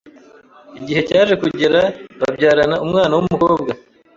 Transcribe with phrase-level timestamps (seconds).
[0.79, 1.81] Igihe cyaje kugera
[2.19, 3.71] babyarana umwana w’umukobwa,